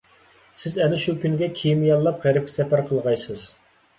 [0.61, 3.47] سىز ئەنە شۇ كۈنگە كېمە ياللاپ غەربكە سەپەر قىلغايسىز.